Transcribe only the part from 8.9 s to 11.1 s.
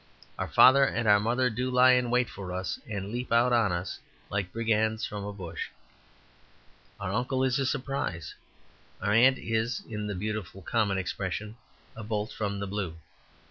Our aunt is, in the beautiful common